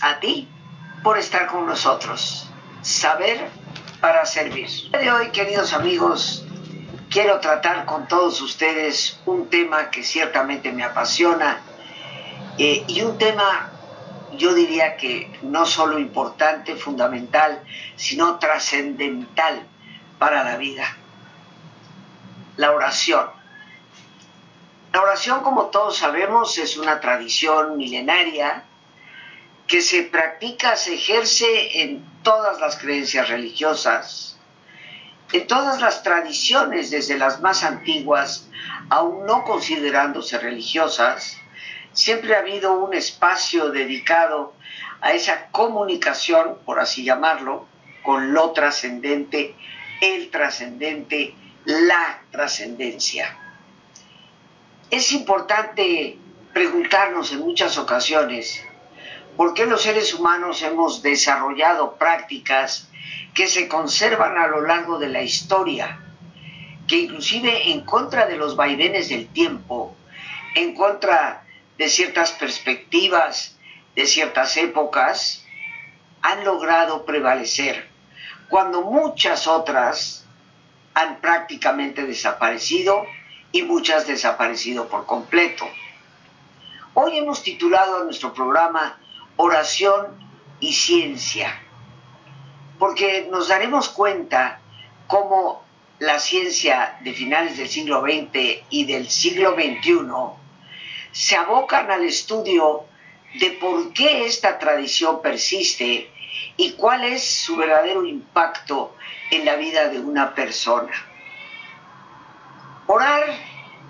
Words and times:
A 0.00 0.20
ti 0.20 0.48
por 1.02 1.18
estar 1.18 1.46
con 1.46 1.66
nosotros. 1.66 2.48
Saber 2.82 3.50
para 4.00 4.24
servir. 4.26 4.68
De 4.92 5.10
hoy, 5.10 5.30
queridos 5.30 5.72
amigos, 5.72 6.44
quiero 7.10 7.40
tratar 7.40 7.84
con 7.84 8.06
todos 8.06 8.40
ustedes 8.40 9.18
un 9.26 9.48
tema 9.48 9.90
que 9.90 10.04
ciertamente 10.04 10.72
me 10.72 10.84
apasiona 10.84 11.60
eh, 12.58 12.84
y 12.86 13.02
un 13.02 13.18
tema, 13.18 13.70
yo 14.36 14.54
diría 14.54 14.96
que 14.96 15.36
no 15.42 15.66
solo 15.66 15.98
importante, 15.98 16.76
fundamental, 16.76 17.62
sino 17.96 18.38
trascendental 18.38 19.66
para 20.18 20.44
la 20.44 20.56
vida. 20.56 20.96
La 22.56 22.72
oración. 22.72 23.26
La 24.92 25.02
oración, 25.02 25.42
como 25.42 25.66
todos 25.66 25.96
sabemos, 25.96 26.56
es 26.58 26.76
una 26.76 27.00
tradición 27.00 27.76
milenaria 27.76 28.64
que 29.68 29.82
se 29.82 30.02
practica, 30.04 30.76
se 30.76 30.94
ejerce 30.94 31.82
en 31.82 32.02
todas 32.22 32.58
las 32.58 32.76
creencias 32.78 33.28
religiosas, 33.28 34.38
en 35.32 35.46
todas 35.46 35.82
las 35.82 36.02
tradiciones, 36.02 36.90
desde 36.90 37.18
las 37.18 37.42
más 37.42 37.62
antiguas, 37.62 38.48
aún 38.88 39.26
no 39.26 39.44
considerándose 39.44 40.38
religiosas, 40.38 41.36
siempre 41.92 42.34
ha 42.34 42.38
habido 42.38 42.78
un 42.78 42.94
espacio 42.94 43.70
dedicado 43.70 44.54
a 45.02 45.12
esa 45.12 45.48
comunicación, 45.48 46.58
por 46.64 46.80
así 46.80 47.04
llamarlo, 47.04 47.66
con 48.02 48.32
lo 48.32 48.52
trascendente, 48.52 49.54
el 50.00 50.30
trascendente, 50.30 51.34
la 51.66 52.22
trascendencia. 52.30 53.36
Es 54.90 55.12
importante 55.12 56.16
preguntarnos 56.54 57.32
en 57.32 57.40
muchas 57.40 57.76
ocasiones, 57.76 58.64
¿Por 59.38 59.54
qué 59.54 59.66
los 59.66 59.82
seres 59.82 60.14
humanos 60.14 60.62
hemos 60.62 61.00
desarrollado 61.00 61.94
prácticas 61.94 62.88
que 63.34 63.46
se 63.46 63.68
conservan 63.68 64.36
a 64.36 64.48
lo 64.48 64.62
largo 64.62 64.98
de 64.98 65.10
la 65.10 65.22
historia, 65.22 66.00
que 66.88 66.96
inclusive 66.96 67.70
en 67.70 67.82
contra 67.82 68.26
de 68.26 68.36
los 68.36 68.56
vaivenes 68.56 69.10
del 69.10 69.28
tiempo, 69.28 69.94
en 70.56 70.74
contra 70.74 71.44
de 71.76 71.88
ciertas 71.88 72.32
perspectivas, 72.32 73.56
de 73.94 74.06
ciertas 74.06 74.56
épocas, 74.56 75.46
han 76.20 76.44
logrado 76.44 77.04
prevalecer, 77.04 77.88
cuando 78.48 78.82
muchas 78.82 79.46
otras 79.46 80.26
han 80.94 81.20
prácticamente 81.20 82.04
desaparecido 82.06 83.06
y 83.52 83.62
muchas 83.62 84.08
desaparecido 84.08 84.88
por 84.88 85.06
completo. 85.06 85.64
Hoy 86.94 87.18
hemos 87.18 87.44
titulado 87.44 88.00
a 88.00 88.04
nuestro 88.04 88.34
programa 88.34 88.97
oración 89.38 90.18
y 90.58 90.72
ciencia, 90.74 91.62
porque 92.78 93.28
nos 93.30 93.48
daremos 93.48 93.88
cuenta 93.88 94.60
cómo 95.06 95.64
la 96.00 96.18
ciencia 96.18 96.98
de 97.00 97.12
finales 97.12 97.56
del 97.56 97.68
siglo 97.68 98.02
XX 98.02 98.64
y 98.68 98.84
del 98.84 99.08
siglo 99.08 99.54
XXI 99.54 100.00
se 101.12 101.36
abocan 101.36 101.90
al 101.90 102.04
estudio 102.04 102.84
de 103.38 103.52
por 103.52 103.92
qué 103.92 104.26
esta 104.26 104.58
tradición 104.58 105.22
persiste 105.22 106.10
y 106.56 106.72
cuál 106.72 107.04
es 107.04 107.24
su 107.24 107.56
verdadero 107.56 108.04
impacto 108.04 108.96
en 109.30 109.44
la 109.44 109.54
vida 109.54 109.88
de 109.88 110.00
una 110.00 110.34
persona. 110.34 110.92
Orar 112.88 113.24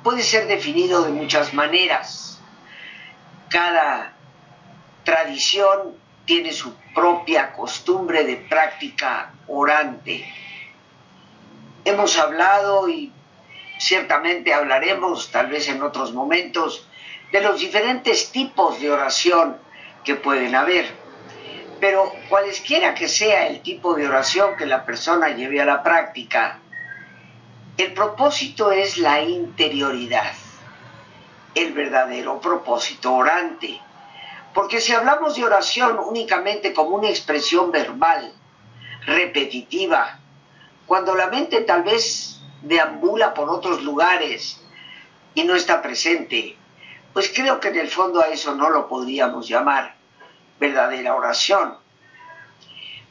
puede 0.03 0.23
ser 0.23 0.47
definido 0.47 1.03
de 1.05 1.11
muchas 1.11 1.55
maneras. 1.55 2.43
Cada 3.49 4.18
tradición 5.09 5.97
tiene 6.27 6.53
su 6.53 6.75
propia 6.95 7.55
costumbre 7.55 8.25
de 8.25 8.37
práctica 8.37 9.33
orante. 9.47 10.31
Hemos 11.87 12.19
hablado 12.19 12.91
y 12.91 13.11
ciertamente 13.79 14.53
hablaremos, 14.53 15.31
tal 15.31 15.47
vez 15.47 15.67
en 15.71 15.81
otros 15.81 16.13
momentos, 16.13 16.87
de 17.33 17.41
los 17.41 17.59
diferentes 17.59 18.31
tipos 18.33 18.83
de 18.83 18.91
oración 18.91 19.57
que 20.05 20.15
pueden 20.15 20.55
haber. 20.55 20.85
Pero 21.81 22.13
cualesquiera 22.29 22.95
que 22.95 23.09
sea 23.09 23.47
el 23.47 23.63
tipo 23.63 23.95
de 23.95 24.07
oración 24.07 24.57
que 24.59 24.67
la 24.67 24.85
persona 24.85 25.31
lleve 25.31 25.63
a 25.63 25.65
la 25.65 25.83
práctica, 25.83 26.59
el 27.79 27.95
propósito 27.95 28.73
es 28.73 28.99
la 28.99 29.23
interioridad, 29.23 30.35
el 31.55 31.73
verdadero 31.73 32.43
propósito 32.43 33.15
orante. 33.15 33.81
Porque 34.55 34.81
si 34.81 34.93
hablamos 34.93 35.37
de 35.37 35.45
oración 35.45 35.99
únicamente 35.99 36.73
como 36.73 36.97
una 36.97 37.09
expresión 37.09 37.71
verbal, 37.71 38.33
repetitiva, 39.07 40.19
cuando 40.87 41.15
la 41.15 41.29
mente 41.29 41.63
tal 41.63 41.83
vez 41.83 42.41
deambula 42.63 43.35
por 43.35 43.51
otros 43.51 43.83
lugares 43.83 44.61
y 45.35 45.45
no 45.45 45.55
está 45.55 45.81
presente, 45.83 46.57
pues 47.13 47.31
creo 47.35 47.61
que 47.61 47.69
en 47.69 47.77
el 47.77 47.89
fondo 47.89 48.21
a 48.21 48.29
eso 48.29 48.55
no 48.55 48.71
lo 48.71 48.89
podríamos 48.89 49.49
llamar 49.49 49.95
verdadera 50.59 51.15
oración. 51.15 51.77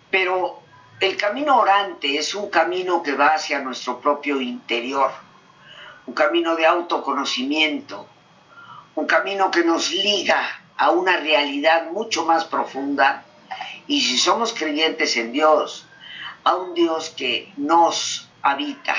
Pero 0.10 0.62
el 1.00 1.18
camino 1.18 1.60
orante 1.60 2.18
es 2.18 2.34
un 2.34 2.50
camino 2.50 3.04
que 3.04 3.14
va 3.14 3.28
hacia 3.28 3.60
nuestro 3.60 4.00
propio 4.00 4.42
interior, 4.42 5.12
un 6.06 6.14
camino 6.14 6.56
de 6.56 6.66
autoconocimiento, 6.66 8.08
un 8.96 9.06
camino 9.06 9.52
que 9.52 9.64
nos 9.64 9.92
liga 9.92 10.67
a 10.78 10.92
una 10.92 11.18
realidad 11.18 11.92
mucho 11.92 12.26
más 12.26 12.46
profunda 12.46 13.26
y 13.88 14.02
si 14.02 14.18
somos 14.18 14.54
creyentes 14.54 15.18
en 15.18 15.32
Dios, 15.32 15.88
a 16.44 16.56
un 16.56 16.74
Dios 16.74 17.14
que 17.16 17.52
nos 17.58 18.30
habita 18.42 18.96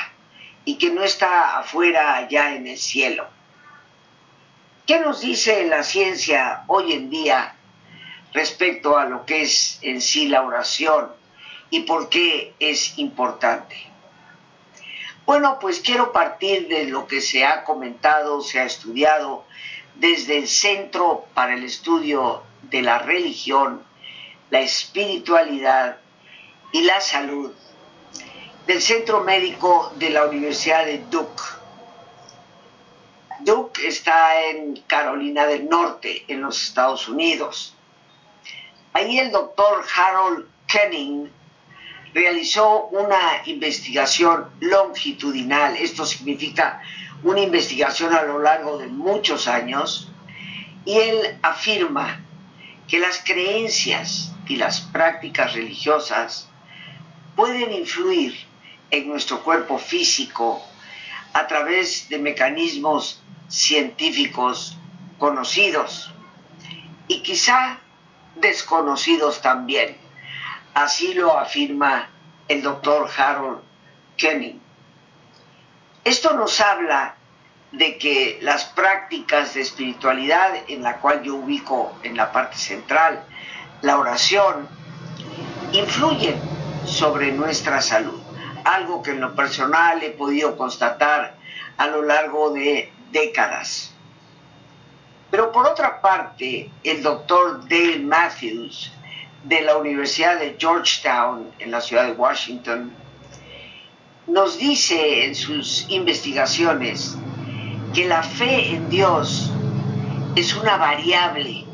y 0.65 0.77
que 0.77 0.91
no 0.91 1.03
está 1.03 1.59
afuera 1.59 2.17
allá 2.17 2.55
en 2.55 2.67
el 2.67 2.79
cielo. 2.79 3.27
¿Qué 4.87 5.01
nos 5.01 5.21
dice 5.21 5.67
la 5.67 5.83
ciencia 5.83 6.65
hoy 6.67 6.93
en 6.93 7.11
día 7.11 7.55
respecto 8.33 8.97
a 8.97 9.05
lo 9.05 9.25
que 9.25 9.43
es 9.43 9.79
en 9.83 10.01
sí 10.01 10.29
la 10.29 10.43
oración 10.43 11.13
y 11.71 11.81
por 11.81 12.09
qué 12.09 12.55
es 12.59 12.99
importante? 12.99 13.77
Bueno, 15.27 15.59
pues 15.61 15.81
quiero 15.81 16.11
partir 16.11 16.69
de 16.69 16.87
lo 16.87 17.07
que 17.07 17.21
se 17.21 17.45
ha 17.45 17.65
comentado, 17.65 18.41
se 18.41 18.61
ha 18.61 18.65
estudiado 18.65 19.45
desde 19.99 20.39
el 20.39 20.49
Centro 20.49 21.27
para 21.35 21.55
el 21.55 21.65
Estudio 21.65 22.43
de 22.63 22.83
la 22.83 22.99
Religión, 22.99 23.83
la 24.51 24.61
Espiritualidad 24.61 25.99
y 26.73 26.83
la 26.83 27.01
Salud 27.01 27.53
del 28.67 28.81
Centro 28.81 29.25
Médico 29.25 29.93
de 29.97 30.11
la 30.11 30.27
Universidad 30.27 30.85
de 30.85 30.99
Duke. 31.11 31.43
Duke 33.41 33.87
está 33.87 34.41
en 34.47 34.77
Carolina 34.87 35.47
del 35.47 35.69
Norte, 35.69 36.25
en 36.29 36.43
los 36.43 36.63
Estados 36.63 37.09
Unidos. 37.09 37.75
Ahí 38.93 39.19
el 39.19 39.31
doctor 39.31 39.85
Harold 39.97 40.47
Kenning 40.67 41.31
realizó 42.15 42.87
una 42.87 43.43
investigación 43.47 44.51
longitudinal, 44.61 45.77
esto 45.77 46.05
significa 46.05 46.83
una 47.23 47.41
investigación 47.41 48.15
a 48.15 48.23
lo 48.23 48.39
largo 48.39 48.79
de 48.79 48.87
muchos 48.87 49.49
años 49.49 50.11
y 50.85 50.99
él 50.99 51.39
afirma 51.43 52.21
que 52.87 52.99
las 52.99 53.23
creencias 53.25 54.33
y 54.47 54.57
las 54.57 54.81
prácticas 54.81 55.53
religiosas 55.55 56.49
pueden 57.37 57.73
influir 57.73 58.35
en 58.91 59.09
nuestro 59.09 59.43
cuerpo 59.43 59.79
físico 59.79 60.63
a 61.35 61.47
través 61.47 62.09
de 62.09 62.19
mecanismos 62.19 63.21
científicos 63.49 64.77
conocidos 65.19 66.11
y 67.07 67.23
quizá 67.23 67.81
desconocidos 68.37 69.43
también. 69.43 69.97
Así 70.75 71.15
lo 71.15 71.37
afirma 71.39 72.09
el 72.47 72.63
doctor 72.63 73.11
Harold 73.17 73.61
Kenning. 74.17 74.61
Esto 76.09 76.33
nos 76.33 76.59
habla 76.63 77.17
de 77.71 77.99
que 77.99 78.39
las 78.41 78.65
prácticas 78.65 79.53
de 79.53 79.61
espiritualidad, 79.61 80.55
en 80.67 80.83
la 80.83 81.03
cual 81.03 81.23
yo 81.23 81.35
ubico 81.35 81.99
en 82.03 82.17
la 82.17 82.33
parte 82.33 82.57
central 82.57 83.23
la 83.83 83.99
oración, 83.99 84.67
influyen 85.71 86.41
sobre 86.87 87.31
nuestra 87.33 87.83
salud. 87.83 88.23
Algo 88.65 89.03
que 89.03 89.11
en 89.11 89.21
lo 89.21 89.35
personal 89.35 90.03
he 90.03 90.09
podido 90.09 90.57
constatar 90.57 91.37
a 91.77 91.87
lo 91.89 92.01
largo 92.03 92.55
de 92.55 92.91
décadas. 93.13 93.93
Pero 95.31 95.53
por 95.53 95.67
otra 95.67 96.01
parte, 96.01 96.71
el 96.85 97.03
doctor 97.03 97.69
Dale 97.69 97.99
Matthews 97.99 98.95
de 99.45 99.61
la 99.61 99.77
Universidad 99.77 100.39
de 100.39 100.57
Georgetown 100.59 101.53
en 101.59 101.71
la 101.71 101.83
ciudad 101.83 102.07
de 102.07 102.13
Washington 102.13 102.95
nos 104.29 104.59
dice 104.59 105.25
en 105.25 105.35
sus 105.35 105.87
investigaciones 105.89 107.17
que 107.95 108.05
la 108.05 108.23
fe 108.23 108.75
en 108.75 108.91
Dios 108.91 109.51
es 110.37 110.55
una 110.55 110.77
variable 110.77 111.65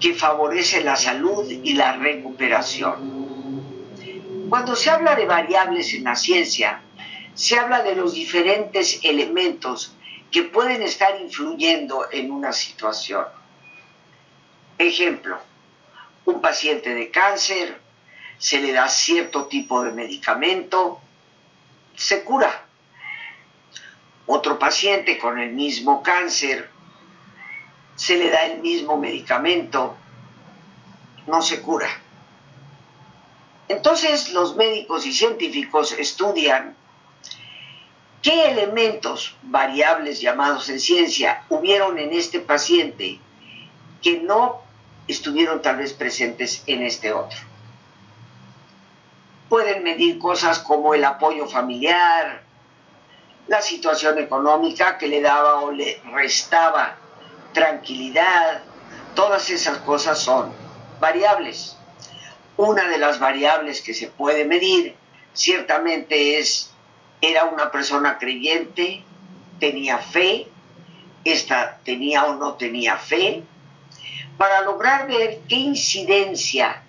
que 0.00 0.14
favorece 0.14 0.82
la 0.82 0.96
salud 0.96 1.50
y 1.50 1.74
la 1.74 1.92
recuperación. 1.98 3.20
Cuando 4.48 4.74
se 4.74 4.88
habla 4.88 5.14
de 5.14 5.26
variables 5.26 5.92
en 5.92 6.04
la 6.04 6.16
ciencia, 6.16 6.80
se 7.34 7.58
habla 7.58 7.82
de 7.82 7.94
los 7.94 8.14
diferentes 8.14 9.00
elementos 9.04 9.94
que 10.30 10.44
pueden 10.44 10.82
estar 10.82 11.20
influyendo 11.20 12.06
en 12.10 12.30
una 12.30 12.52
situación. 12.54 13.26
Ejemplo, 14.78 15.38
un 16.24 16.40
paciente 16.40 16.94
de 16.94 17.10
cáncer, 17.10 17.78
se 18.38 18.60
le 18.60 18.72
da 18.72 18.88
cierto 18.88 19.44
tipo 19.44 19.84
de 19.84 19.92
medicamento, 19.92 21.00
se 22.00 22.24
cura. 22.24 22.64
Otro 24.26 24.58
paciente 24.58 25.18
con 25.18 25.38
el 25.38 25.52
mismo 25.52 26.02
cáncer, 26.02 26.70
se 27.94 28.16
le 28.16 28.30
da 28.30 28.46
el 28.46 28.60
mismo 28.60 28.96
medicamento, 28.96 29.96
no 31.26 31.42
se 31.42 31.60
cura. 31.60 31.88
Entonces 33.68 34.32
los 34.32 34.56
médicos 34.56 35.04
y 35.04 35.12
científicos 35.12 35.92
estudian 35.92 36.74
qué 38.22 38.50
elementos 38.50 39.36
variables 39.42 40.22
llamados 40.22 40.70
en 40.70 40.80
ciencia 40.80 41.44
hubieron 41.50 41.98
en 41.98 42.14
este 42.14 42.40
paciente 42.40 43.18
que 44.00 44.20
no 44.20 44.62
estuvieron 45.06 45.60
tal 45.60 45.76
vez 45.76 45.92
presentes 45.92 46.62
en 46.66 46.82
este 46.82 47.12
otro. 47.12 47.49
Pueden 49.50 49.82
medir 49.82 50.20
cosas 50.20 50.60
como 50.60 50.94
el 50.94 51.04
apoyo 51.04 51.48
familiar, 51.48 52.44
la 53.48 53.60
situación 53.60 54.16
económica 54.18 54.96
que 54.96 55.08
le 55.08 55.20
daba 55.20 55.56
o 55.56 55.72
le 55.72 56.00
restaba 56.12 56.96
tranquilidad, 57.52 58.62
todas 59.16 59.50
esas 59.50 59.78
cosas 59.78 60.20
son 60.20 60.52
variables. 61.00 61.76
Una 62.56 62.86
de 62.86 62.98
las 62.98 63.18
variables 63.18 63.82
que 63.82 63.92
se 63.92 64.06
puede 64.06 64.44
medir 64.44 64.94
ciertamente 65.32 66.38
es, 66.38 66.70
era 67.20 67.46
una 67.46 67.72
persona 67.72 68.18
creyente, 68.18 69.02
tenía 69.58 69.98
fe, 69.98 70.46
esta 71.24 71.80
tenía 71.84 72.24
o 72.26 72.36
no 72.36 72.54
tenía 72.54 72.98
fe, 72.98 73.42
para 74.38 74.62
lograr 74.62 75.08
ver 75.08 75.40
qué 75.48 75.56
incidencia, 75.56 76.84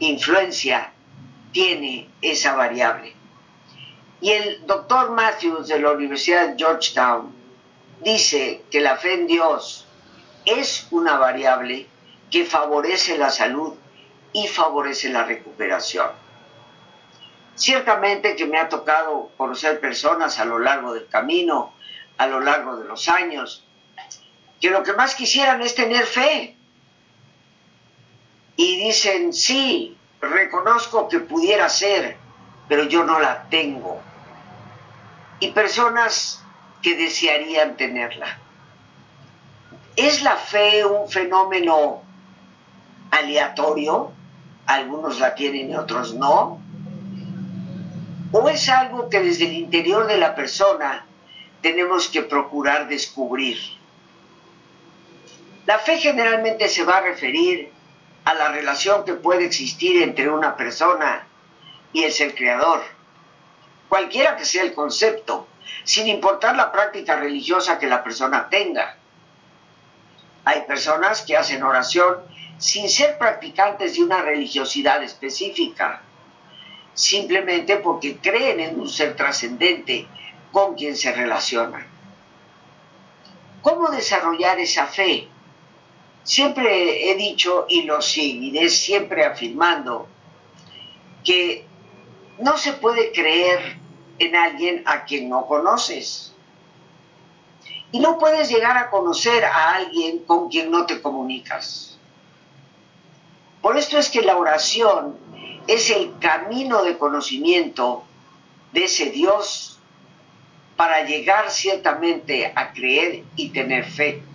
influencia 0.00 0.92
tiene 1.56 2.10
esa 2.20 2.54
variable. 2.54 3.14
Y 4.20 4.30
el 4.30 4.66
doctor 4.66 5.12
Matthews 5.12 5.68
de 5.68 5.80
la 5.80 5.92
Universidad 5.92 6.48
de 6.48 6.58
Georgetown 6.58 7.34
dice 8.02 8.62
que 8.70 8.82
la 8.82 8.98
fe 8.98 9.14
en 9.14 9.26
Dios 9.26 9.86
es 10.44 10.86
una 10.90 11.16
variable 11.16 11.86
que 12.30 12.44
favorece 12.44 13.16
la 13.16 13.30
salud 13.30 13.72
y 14.34 14.46
favorece 14.48 15.08
la 15.08 15.24
recuperación. 15.24 16.10
Ciertamente 17.54 18.36
que 18.36 18.44
me 18.44 18.58
ha 18.58 18.68
tocado 18.68 19.30
conocer 19.38 19.80
personas 19.80 20.38
a 20.38 20.44
lo 20.44 20.58
largo 20.58 20.92
del 20.92 21.08
camino, 21.08 21.72
a 22.18 22.26
lo 22.26 22.40
largo 22.40 22.76
de 22.76 22.86
los 22.86 23.08
años, 23.08 23.64
que 24.60 24.68
lo 24.68 24.82
que 24.82 24.92
más 24.92 25.14
quisieran 25.14 25.62
es 25.62 25.74
tener 25.74 26.04
fe. 26.04 26.54
Y 28.56 28.76
dicen, 28.76 29.32
sí, 29.32 29.95
reconozco 30.20 31.08
que 31.08 31.20
pudiera 31.20 31.68
ser, 31.68 32.16
pero 32.68 32.84
yo 32.84 33.04
no 33.04 33.20
la 33.20 33.44
tengo. 33.48 34.00
Y 35.40 35.50
personas 35.50 36.42
que 36.82 36.96
desearían 36.96 37.76
tenerla. 37.76 38.38
¿Es 39.96 40.22
la 40.22 40.36
fe 40.36 40.84
un 40.84 41.08
fenómeno 41.08 42.02
aleatorio? 43.10 44.12
Algunos 44.66 45.18
la 45.20 45.34
tienen 45.34 45.70
y 45.70 45.76
otros 45.76 46.14
no. 46.14 46.60
¿O 48.32 48.48
es 48.48 48.68
algo 48.68 49.08
que 49.08 49.20
desde 49.20 49.46
el 49.46 49.52
interior 49.52 50.06
de 50.06 50.18
la 50.18 50.34
persona 50.34 51.06
tenemos 51.62 52.08
que 52.08 52.22
procurar 52.22 52.88
descubrir? 52.88 53.58
La 55.64 55.78
fe 55.78 55.98
generalmente 55.98 56.68
se 56.68 56.84
va 56.84 56.98
a 56.98 57.00
referir 57.00 57.72
a 58.26 58.34
la 58.34 58.48
relación 58.48 59.04
que 59.04 59.14
puede 59.14 59.44
existir 59.44 60.02
entre 60.02 60.28
una 60.28 60.56
persona 60.56 61.28
y 61.92 62.02
el 62.02 62.12
ser 62.12 62.34
creador, 62.34 62.82
cualquiera 63.88 64.36
que 64.36 64.44
sea 64.44 64.64
el 64.64 64.74
concepto, 64.74 65.46
sin 65.84 66.08
importar 66.08 66.56
la 66.56 66.72
práctica 66.72 67.14
religiosa 67.14 67.78
que 67.78 67.86
la 67.86 68.02
persona 68.02 68.48
tenga. 68.48 68.96
Hay 70.44 70.62
personas 70.62 71.22
que 71.22 71.36
hacen 71.36 71.62
oración 71.62 72.16
sin 72.58 72.88
ser 72.88 73.16
practicantes 73.16 73.94
de 73.94 74.02
una 74.02 74.20
religiosidad 74.22 75.04
específica, 75.04 76.02
simplemente 76.94 77.76
porque 77.76 78.16
creen 78.16 78.58
en 78.58 78.80
un 78.80 78.88
ser 78.88 79.14
trascendente 79.14 80.08
con 80.50 80.74
quien 80.74 80.96
se 80.96 81.12
relacionan. 81.12 81.86
¿Cómo 83.62 83.88
desarrollar 83.90 84.58
esa 84.58 84.88
fe? 84.88 85.28
Siempre 86.26 87.08
he 87.08 87.14
dicho 87.14 87.66
y 87.68 87.82
lo 87.82 88.02
seguiré 88.02 88.68
siempre 88.68 89.24
afirmando 89.24 90.08
que 91.24 91.64
no 92.40 92.58
se 92.58 92.72
puede 92.72 93.12
creer 93.12 93.76
en 94.18 94.34
alguien 94.34 94.82
a 94.86 95.04
quien 95.04 95.28
no 95.28 95.46
conoces. 95.46 96.34
Y 97.92 98.00
no 98.00 98.18
puedes 98.18 98.48
llegar 98.48 98.76
a 98.76 98.90
conocer 98.90 99.44
a 99.44 99.74
alguien 99.76 100.18
con 100.24 100.48
quien 100.48 100.68
no 100.68 100.84
te 100.84 101.00
comunicas. 101.00 101.96
Por 103.62 103.78
esto 103.78 103.96
es 103.96 104.10
que 104.10 104.22
la 104.22 104.36
oración 104.36 105.16
es 105.68 105.90
el 105.90 106.18
camino 106.18 106.82
de 106.82 106.98
conocimiento 106.98 108.02
de 108.72 108.86
ese 108.86 109.10
Dios 109.10 109.78
para 110.74 111.04
llegar 111.04 111.52
ciertamente 111.52 112.52
a 112.52 112.72
creer 112.72 113.22
y 113.36 113.50
tener 113.50 113.84
fe. 113.84 114.25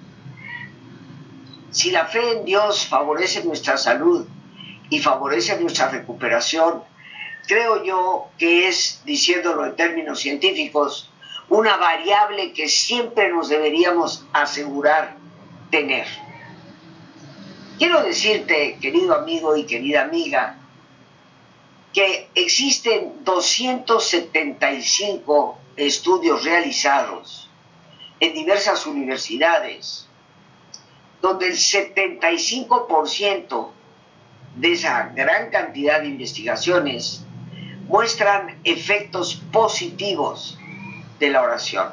Si 1.72 1.90
la 1.90 2.06
fe 2.06 2.34
en 2.34 2.46
Dios 2.46 2.86
favorece 2.86 3.44
nuestra 3.46 3.78
salud 3.78 4.28
y 4.90 5.00
favorece 5.00 5.58
nuestra 5.58 5.90
recuperación, 5.90 6.84
creo 7.48 7.82
yo 7.84 8.28
que 8.38 8.68
es, 8.68 9.02
diciéndolo 9.06 9.66
en 9.66 9.78
términos 9.78 10.20
científicos, 10.20 11.10
una 11.48 11.78
variable 11.78 12.52
que 12.52 12.68
siempre 12.68 13.32
nos 13.32 13.48
deberíamos 13.48 14.26
asegurar 14.34 15.16
tener. 15.70 16.08
Quiero 17.78 18.04
decirte, 18.04 18.78
querido 18.82 19.16
amigo 19.16 19.56
y 19.56 19.66
querida 19.66 20.02
amiga, 20.04 20.58
que 21.94 22.30
existen 22.36 23.14
275 23.24 25.58
estudios 25.78 26.44
realizados 26.44 27.50
en 28.20 28.34
diversas 28.34 28.86
universidades 28.86 30.10
donde 31.22 31.48
el 31.48 31.54
75% 31.54 33.70
de 34.56 34.74
esa 34.74 35.12
gran 35.16 35.50
cantidad 35.50 36.02
de 36.02 36.08
investigaciones 36.08 37.24
muestran 37.88 38.60
efectos 38.64 39.42
positivos 39.52 40.58
de 41.20 41.30
la 41.30 41.42
oración. 41.42 41.92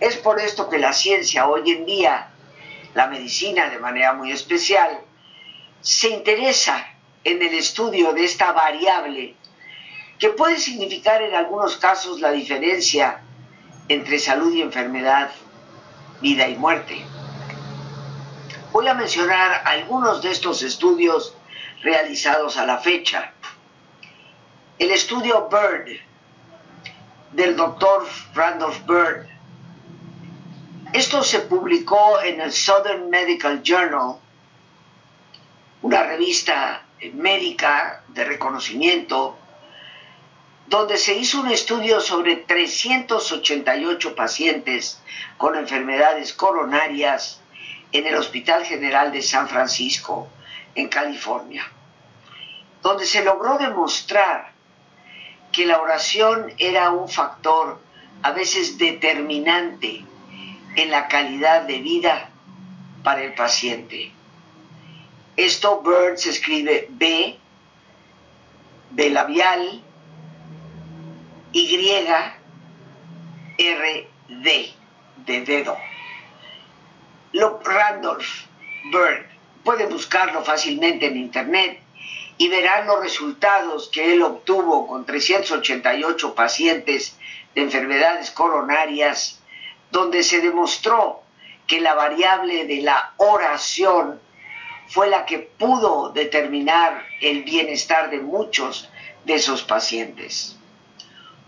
Es 0.00 0.16
por 0.16 0.40
esto 0.40 0.68
que 0.68 0.78
la 0.78 0.92
ciencia 0.92 1.48
hoy 1.48 1.70
en 1.70 1.86
día, 1.86 2.30
la 2.94 3.06
medicina 3.06 3.70
de 3.70 3.78
manera 3.78 4.12
muy 4.12 4.32
especial, 4.32 5.00
se 5.80 6.10
interesa 6.10 6.86
en 7.24 7.42
el 7.42 7.54
estudio 7.54 8.12
de 8.12 8.24
esta 8.24 8.52
variable 8.52 9.34
que 10.18 10.30
puede 10.30 10.58
significar 10.58 11.22
en 11.22 11.34
algunos 11.34 11.76
casos 11.76 12.20
la 12.20 12.30
diferencia 12.30 13.20
entre 13.88 14.18
salud 14.18 14.54
y 14.54 14.62
enfermedad, 14.62 15.30
vida 16.20 16.48
y 16.48 16.56
muerte. 16.56 17.04
Voy 18.74 18.88
a 18.88 18.94
mencionar 18.94 19.62
algunos 19.66 20.20
de 20.20 20.32
estos 20.32 20.60
estudios 20.62 21.36
realizados 21.84 22.56
a 22.56 22.66
la 22.66 22.78
fecha. 22.78 23.32
El 24.80 24.90
estudio 24.90 25.48
Bird 25.48 25.96
del 27.30 27.54
doctor 27.54 28.04
Randolph 28.34 28.84
Bird. 28.84 29.28
Esto 30.92 31.22
se 31.22 31.38
publicó 31.38 32.20
en 32.20 32.40
el 32.40 32.50
Southern 32.50 33.08
Medical 33.10 33.62
Journal, 33.62 34.16
una 35.82 36.02
revista 36.02 36.82
médica 37.12 38.02
de 38.08 38.24
reconocimiento, 38.24 39.38
donde 40.66 40.96
se 40.98 41.14
hizo 41.14 41.38
un 41.38 41.52
estudio 41.52 42.00
sobre 42.00 42.38
388 42.38 44.16
pacientes 44.16 45.00
con 45.36 45.54
enfermedades 45.54 46.32
coronarias 46.32 47.40
en 47.94 48.08
el 48.08 48.16
Hospital 48.16 48.64
General 48.64 49.12
de 49.12 49.22
San 49.22 49.48
Francisco, 49.48 50.28
en 50.74 50.88
California, 50.88 51.64
donde 52.82 53.06
se 53.06 53.24
logró 53.24 53.56
demostrar 53.56 54.50
que 55.52 55.64
la 55.64 55.80
oración 55.80 56.52
era 56.58 56.90
un 56.90 57.08
factor 57.08 57.80
a 58.22 58.32
veces 58.32 58.78
determinante 58.78 60.04
en 60.74 60.90
la 60.90 61.06
calidad 61.06 61.62
de 61.62 61.78
vida 61.78 62.30
para 63.04 63.22
el 63.22 63.32
paciente. 63.34 64.10
Esto 65.36 65.80
Bird 65.80 66.16
se 66.16 66.30
escribe 66.30 66.88
B, 66.90 67.38
B 68.90 69.10
labial, 69.10 69.82
Y, 71.52 71.76
R, 73.56 74.08
D, 74.28 74.72
de 75.26 75.40
dedo. 75.42 75.93
Lo 77.34 77.58
Randolph 77.64 78.46
Bird, 78.92 79.26
puede 79.64 79.86
buscarlo 79.86 80.44
fácilmente 80.44 81.06
en 81.06 81.16
internet 81.16 81.80
y 82.38 82.48
verán 82.48 82.86
los 82.86 83.00
resultados 83.00 83.88
que 83.88 84.12
él 84.14 84.22
obtuvo 84.22 84.86
con 84.86 85.04
388 85.04 86.32
pacientes 86.36 87.18
de 87.56 87.62
enfermedades 87.62 88.30
coronarias, 88.30 89.40
donde 89.90 90.22
se 90.22 90.42
demostró 90.42 91.22
que 91.66 91.80
la 91.80 91.94
variable 91.94 92.66
de 92.66 92.82
la 92.82 93.14
oración 93.16 94.20
fue 94.86 95.08
la 95.08 95.26
que 95.26 95.40
pudo 95.40 96.10
determinar 96.10 97.04
el 97.20 97.42
bienestar 97.42 98.10
de 98.10 98.20
muchos 98.20 98.88
de 99.24 99.34
esos 99.34 99.64
pacientes. 99.64 100.56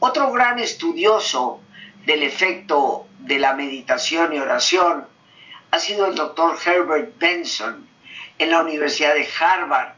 Otro 0.00 0.32
gran 0.32 0.58
estudioso 0.58 1.60
del 2.06 2.24
efecto 2.24 3.06
de 3.20 3.38
la 3.38 3.54
meditación 3.54 4.32
y 4.32 4.40
oración 4.40 5.14
ha 5.76 5.80
sido 5.80 6.06
el 6.06 6.14
doctor 6.14 6.56
Herbert 6.64 7.18
Benson 7.18 7.86
en 8.38 8.50
la 8.50 8.62
Universidad 8.62 9.12
de 9.12 9.28
Harvard, 9.38 9.92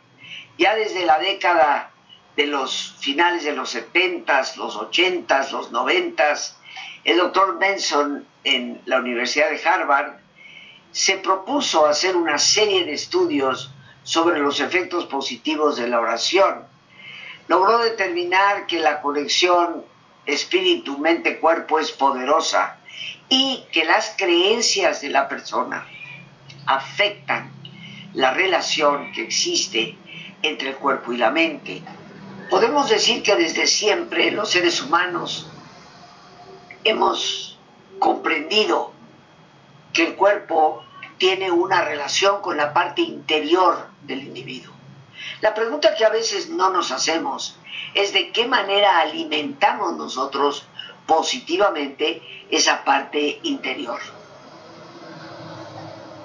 ya 0.59 0.75
desde 0.75 1.07
la 1.07 1.21
década 1.21 1.93
de 2.35 2.49
los 2.49 2.97
finales 2.99 3.45
de 3.45 3.53
los 3.53 3.71
70, 3.71 4.43
los 4.57 4.75
80, 4.75 5.53
los 5.53 5.71
90, 5.71 6.35
el 7.05 7.17
doctor 7.17 7.61
Benson 7.61 8.27
en 8.43 8.83
la 8.87 8.99
Universidad 8.99 9.51
de 9.51 9.65
Harvard 9.65 10.15
se 10.91 11.19
propuso 11.19 11.87
hacer 11.87 12.17
una 12.17 12.39
serie 12.39 12.85
de 12.85 12.95
estudios 12.95 13.71
sobre 14.03 14.41
los 14.41 14.59
efectos 14.59 15.07
positivos 15.07 15.77
de 15.77 15.87
la 15.87 16.01
oración. 16.01 16.67
Logró 17.47 17.79
determinar 17.79 18.67
que 18.67 18.81
la 18.81 19.01
conexión 19.01 19.85
espíritu, 20.27 20.99
mente, 20.99 21.39
cuerpo 21.39 21.79
es 21.79 21.93
poderosa 21.93 22.78
y 23.29 23.65
que 23.73 23.85
las 23.85 24.15
creencias 24.17 25.01
de 25.01 25.11
la 25.11 25.29
persona 25.29 25.87
afectan 26.67 27.53
la 28.15 28.33
relación 28.33 29.13
que 29.13 29.23
existe 29.23 29.97
entre 30.43 30.71
el 30.71 30.77
cuerpo 30.77 31.13
y 31.13 31.19
la 31.19 31.31
mente. 31.31 31.83
Podemos 32.51 32.89
decir 32.89 33.23
que 33.23 33.37
desde 33.37 33.67
siempre 33.67 34.31
los 34.31 34.51
seres 34.51 34.81
humanos 34.81 35.51
hemos 36.85 37.59
comprendido 37.99 38.93
que 39.93 40.07
el 40.07 40.15
cuerpo 40.15 40.85
tiene 41.19 41.51
una 41.51 41.83
relación 41.83 42.41
con 42.41 42.57
la 42.57 42.73
parte 42.73 43.03
interior 43.03 43.89
del 44.03 44.23
individuo. 44.23 44.73
La 45.41 45.55
pregunta 45.55 45.95
que 45.95 46.05
a 46.05 46.11
veces 46.11 46.49
no 46.49 46.71
nos 46.71 46.93
hacemos 46.93 47.59
es 47.95 48.13
de 48.13 48.31
qué 48.31 48.47
manera 48.47 49.01
alimentamos 49.01 49.97
nosotros 49.97 50.67
positivamente 51.09 52.23
esa 52.51 52.85
parte 52.85 53.41
interior. 53.43 53.99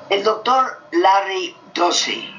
El 0.09 0.23
doctor 0.23 0.85
Larry 0.91 1.55
Dossey, 1.73 2.29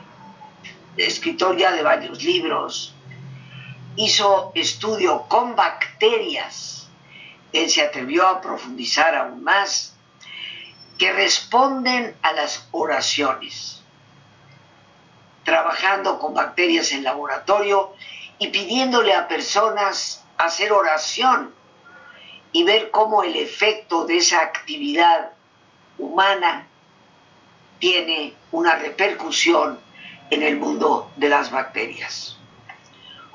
escritor 0.98 1.56
ya 1.56 1.72
de 1.72 1.82
varios 1.82 2.22
libros, 2.22 2.94
hizo 3.96 4.52
estudio 4.54 5.22
con 5.26 5.56
bacterias. 5.56 6.88
Él 7.54 7.70
se 7.70 7.80
atrevió 7.80 8.28
a 8.28 8.42
profundizar 8.42 9.14
aún 9.14 9.42
más, 9.42 9.96
que 10.98 11.12
responden 11.12 12.14
a 12.22 12.32
las 12.32 12.68
oraciones, 12.72 13.82
trabajando 15.44 16.18
con 16.18 16.34
bacterias 16.34 16.92
en 16.92 17.04
laboratorio 17.04 17.94
y 18.38 18.48
pidiéndole 18.48 19.14
a 19.14 19.28
personas 19.28 20.22
hacer 20.36 20.72
oración 20.72 21.54
y 22.54 22.62
ver 22.62 22.92
cómo 22.92 23.24
el 23.24 23.34
efecto 23.34 24.06
de 24.06 24.18
esa 24.18 24.40
actividad 24.40 25.32
humana 25.98 26.68
tiene 27.80 28.32
una 28.52 28.76
repercusión 28.76 29.80
en 30.30 30.42
el 30.44 30.56
mundo 30.56 31.10
de 31.16 31.28
las 31.28 31.50
bacterias. 31.50 32.38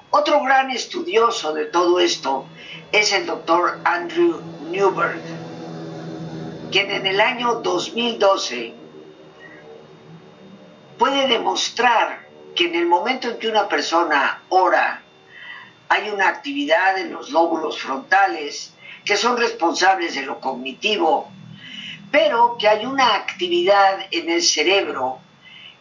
Otro 0.10 0.42
gran 0.42 0.72
estudioso 0.72 1.54
de 1.54 1.66
todo 1.66 2.00
esto 2.00 2.46
es 2.94 3.12
el 3.12 3.26
doctor 3.26 3.82
Andrew 3.84 4.42
Newberg, 4.72 5.22
quien 6.72 6.90
en 6.90 7.06
el 7.06 7.20
año 7.20 7.56
2012 7.56 8.74
puede 10.98 11.28
demostrar 11.28 12.26
que 12.56 12.68
en 12.68 12.76
el 12.76 12.86
momento 12.86 13.28
en 13.28 13.38
que 13.38 13.50
una 13.50 13.68
persona 13.68 14.44
ora, 14.48 15.02
hay 15.90 16.10
una 16.10 16.30
actividad 16.30 16.98
en 16.98 17.12
los 17.12 17.32
lóbulos 17.32 17.82
frontales 17.82 18.74
que 19.10 19.18
son 19.18 19.38
responsables 19.38 20.14
de 20.14 20.22
lo 20.22 20.40
cognitivo, 20.40 21.32
pero 22.12 22.58
que 22.60 22.68
hay 22.68 22.86
una 22.86 23.16
actividad 23.16 24.06
en 24.12 24.30
el 24.30 24.44
cerebro 24.44 25.18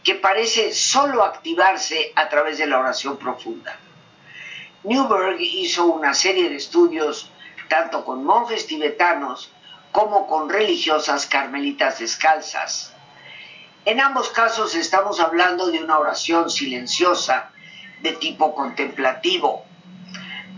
que 0.02 0.14
parece 0.14 0.73
solo 0.73 1.23
activarse 1.23 2.11
a 2.16 2.30
través 2.30 2.56
de 2.56 2.66
la 2.66 2.78
oración 2.78 3.18
profunda. 3.18 3.78
Newberg 4.82 5.38
hizo 5.42 5.85
una 5.85 6.14
serie 6.14 6.49
de 6.49 6.56
estudios 6.56 7.30
tanto 7.68 8.02
con 8.02 8.25
monjes 8.25 8.66
tibetanos 8.66 9.52
como 9.92 10.26
con 10.26 10.49
religiosas 10.49 11.26
carmelitas 11.26 11.99
descalzas. 11.99 12.94
En 13.85 14.00
ambos 14.00 14.30
casos 14.30 14.75
estamos 14.75 15.20
hablando 15.20 15.66
de 15.66 15.85
una 15.85 15.99
oración 15.99 16.49
silenciosa 16.49 17.50
de 18.00 18.12
tipo 18.12 18.54
contemplativo, 18.54 19.66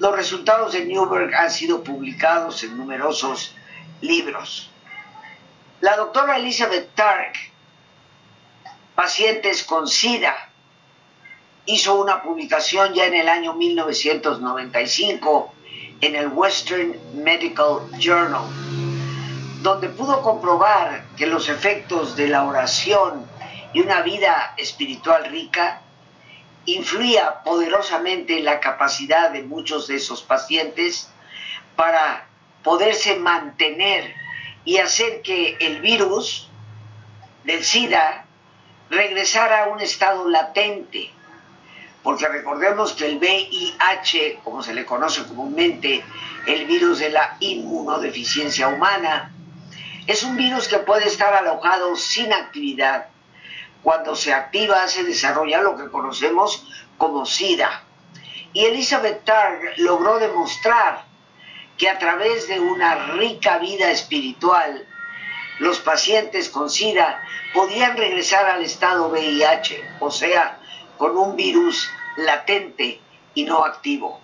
los 0.00 0.16
resultados 0.16 0.72
de 0.72 0.86
Newberg 0.86 1.34
han 1.34 1.50
sido 1.50 1.84
publicados 1.84 2.64
en 2.64 2.76
numerosos 2.76 3.54
libros. 4.00 4.70
La 5.82 5.94
doctora 5.94 6.38
Elizabeth 6.38 6.94
Tark, 6.94 7.36
pacientes 8.94 9.62
con 9.62 9.86
SIDA, 9.86 10.34
hizo 11.66 12.00
una 12.00 12.22
publicación 12.22 12.94
ya 12.94 13.06
en 13.06 13.14
el 13.14 13.28
año 13.28 13.52
1995 13.52 15.54
en 16.00 16.16
el 16.16 16.28
Western 16.28 16.98
Medical 17.22 17.90
Journal, 17.98 18.44
donde 19.60 19.90
pudo 19.90 20.22
comprobar 20.22 21.04
que 21.18 21.26
los 21.26 21.50
efectos 21.50 22.16
de 22.16 22.28
la 22.28 22.44
oración 22.44 23.26
y 23.74 23.80
una 23.80 24.00
vida 24.00 24.54
espiritual 24.56 25.26
rica 25.26 25.82
influía 26.66 27.42
poderosamente 27.44 28.38
en 28.38 28.44
la 28.44 28.60
capacidad 28.60 29.30
de 29.30 29.42
muchos 29.42 29.86
de 29.88 29.96
esos 29.96 30.22
pacientes 30.22 31.10
para 31.76 32.26
poderse 32.62 33.16
mantener 33.16 34.14
y 34.64 34.78
hacer 34.78 35.22
que 35.22 35.56
el 35.60 35.80
virus 35.80 36.48
del 37.44 37.64
SIDA 37.64 38.26
regresara 38.90 39.64
a 39.64 39.68
un 39.68 39.80
estado 39.80 40.28
latente. 40.28 41.10
Porque 42.02 42.28
recordemos 42.28 42.92
que 42.92 43.06
el 43.06 43.18
VIH, 43.18 44.40
como 44.42 44.62
se 44.62 44.74
le 44.74 44.84
conoce 44.84 45.24
comúnmente, 45.24 46.02
el 46.46 46.66
virus 46.66 46.98
de 46.98 47.10
la 47.10 47.36
inmunodeficiencia 47.40 48.68
humana, 48.68 49.32
es 50.06 50.22
un 50.22 50.36
virus 50.36 50.66
que 50.66 50.78
puede 50.78 51.06
estar 51.06 51.32
alojado 51.34 51.94
sin 51.96 52.32
actividad 52.32 53.08
cuando 53.82 54.14
se 54.14 54.32
activa 54.32 54.86
se 54.88 55.04
desarrolla 55.04 55.62
lo 55.62 55.76
que 55.76 55.90
conocemos 55.90 56.66
como 56.98 57.24
SIDA. 57.24 57.84
Y 58.52 58.64
Elizabeth 58.64 59.24
Targ 59.24 59.74
logró 59.78 60.18
demostrar 60.18 61.04
que 61.78 61.88
a 61.88 61.98
través 61.98 62.48
de 62.48 62.60
una 62.60 63.12
rica 63.14 63.58
vida 63.58 63.90
espiritual, 63.90 64.86
los 65.60 65.78
pacientes 65.78 66.48
con 66.48 66.68
SIDA 66.68 67.22
podían 67.54 67.96
regresar 67.96 68.46
al 68.46 68.62
estado 68.62 69.08
VIH, 69.08 69.82
o 70.00 70.10
sea, 70.10 70.58
con 70.98 71.16
un 71.16 71.36
virus 71.36 71.90
latente 72.16 73.00
y 73.34 73.44
no 73.44 73.64
activo. 73.64 74.20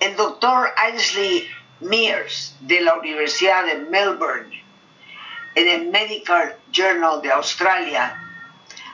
El 0.00 0.16
doctor 0.16 0.72
Ainsley 0.76 1.48
Mears 1.80 2.56
de 2.60 2.80
la 2.80 2.94
Universidad 2.94 3.64
de 3.64 3.76
Melbourne 3.76 4.63
en 5.54 5.68
el 5.68 5.86
Medical 5.88 6.56
Journal 6.72 7.22
de 7.22 7.32
Australia, 7.32 8.20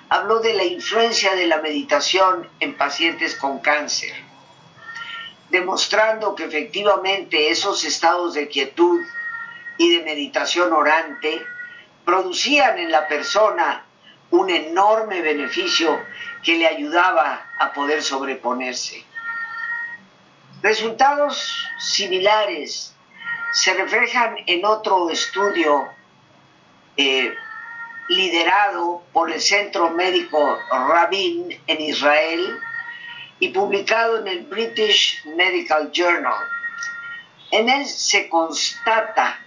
habló 0.09 0.40
de 0.40 0.55
la 0.55 0.64
influencia 0.64 1.35
de 1.35 1.47
la 1.47 1.59
meditación 1.59 2.49
en 2.61 2.76
pacientes 2.76 3.37
con 3.37 3.61
cáncer, 3.61 4.12
demostrando 5.49 6.35
que 6.35 6.45
efectivamente 6.45 7.50
esos 7.50 7.85
estados 7.85 8.35
de 8.35 8.49
quietud 8.49 9.00
y 9.79 9.97
de 9.97 10.05
meditación 10.05 10.73
orante 10.73 11.40
producían 12.05 12.79
en 12.79 12.90
la 12.90 13.09
persona 13.09 13.85
un 14.31 14.50
enorme 14.50 15.23
beneficio 15.23 15.99
que 16.43 16.57
le 16.59 16.67
ayudaba 16.67 17.52
a 17.59 17.73
poder 17.73 18.02
sobreponerse. 18.02 19.05
Resultados 20.62 21.67
similares 21.79 22.95
se 23.52 23.75
reflejan 23.75 24.37
en 24.47 24.64
otro 24.64 25.11
estudio 25.11 25.88
eh, 26.97 27.35
liderado 28.09 29.02
por 29.12 29.30
el 29.30 29.40
Centro 29.40 29.90
Médico 29.90 30.59
Rabin 30.70 31.61
en 31.66 31.80
Israel 31.80 32.59
y 33.38 33.49
publicado 33.49 34.18
en 34.18 34.28
el 34.28 34.40
British 34.42 35.25
Medical 35.37 35.90
Journal. 35.92 36.47
En 37.52 37.68
él 37.68 37.87
se 37.87 38.28
constata 38.28 39.38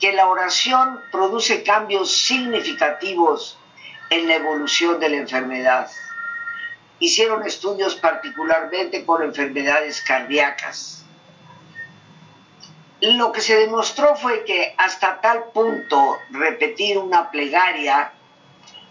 que 0.00 0.12
la 0.12 0.26
oración 0.28 1.00
produce 1.12 1.62
cambios 1.62 2.10
significativos 2.10 3.58
en 4.10 4.28
la 4.28 4.34
evolución 4.34 4.98
de 4.98 5.08
la 5.08 5.16
enfermedad. 5.16 5.90
Hicieron 6.98 7.46
estudios 7.46 7.94
particularmente 7.96 9.04
con 9.04 9.22
enfermedades 9.22 10.02
cardíacas. 10.02 11.01
Lo 13.02 13.32
que 13.32 13.40
se 13.40 13.56
demostró 13.56 14.14
fue 14.14 14.44
que 14.44 14.76
hasta 14.78 15.20
tal 15.20 15.46
punto 15.52 16.18
repetir 16.30 16.98
una 16.98 17.32
plegaria 17.32 18.12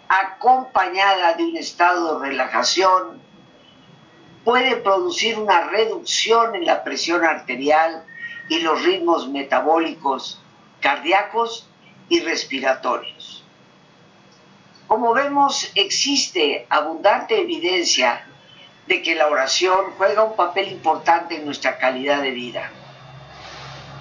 acompañada 0.10 1.36
de 1.36 1.46
un 1.46 1.56
estado 1.56 2.20
de 2.20 2.28
relajación 2.28 3.22
puede 4.44 4.76
producir 4.76 5.40
una 5.40 5.62
reducción 5.70 6.56
en 6.56 6.66
la 6.66 6.84
presión 6.84 7.24
arterial 7.24 8.04
y 8.50 8.60
los 8.60 8.84
ritmos 8.84 9.30
metabólicos 9.30 10.42
cardíacos 10.82 11.70
y 12.10 12.20
respiratorios. 12.20 13.46
Como 14.88 15.14
vemos, 15.14 15.72
existe 15.76 16.66
abundante 16.70 17.40
evidencia 17.40 18.28
de 18.88 19.02
que 19.02 19.16
la 19.16 19.28
oración 19.28 19.94
juega 19.98 20.26
un 20.26 20.36
papel 20.36 20.70
importante 20.70 21.38
en 21.38 21.46
nuestra 21.46 21.78
calidad 21.78 22.22
de 22.22 22.32
vida. 22.32 22.72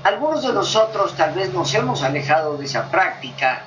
Algunos 0.02 0.42
de 0.42 0.52
nosotros 0.54 1.14
tal 1.14 1.34
vez 1.34 1.52
nos 1.52 1.74
hemos 1.74 2.02
alejado 2.02 2.56
de 2.56 2.64
esa 2.64 2.90
práctica 2.90 3.66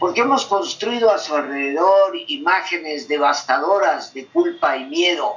porque 0.00 0.22
hemos 0.22 0.44
construido 0.46 1.12
a 1.12 1.18
su 1.18 1.36
alrededor 1.36 2.16
imágenes 2.26 3.06
devastadoras 3.06 4.12
de 4.12 4.26
culpa 4.26 4.76
y 4.76 4.84
miedo 4.86 5.36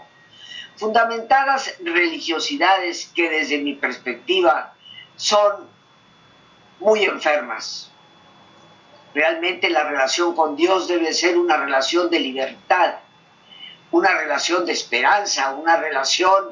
fundamentadas 0.77 1.75
religiosidades 1.79 3.12
que 3.15 3.29
desde 3.29 3.60
mi 3.60 3.75
perspectiva 3.75 4.74
son 5.15 5.70
muy 6.79 7.05
enfermas. 7.05 7.91
Realmente 9.13 9.70
la 9.70 9.84
relación 9.84 10.36
con 10.36 10.55
Dios 10.55 10.88
debe 10.88 11.13
ser 11.13 11.38
una 11.38 11.55
relación 11.58 12.10
de 12.10 12.20
libertad, 12.20 12.96
una 13.91 14.13
relación 14.13 14.65
de 14.65 14.74
esperanza, 14.74 15.53
una 15.53 15.77
relación 15.77 16.50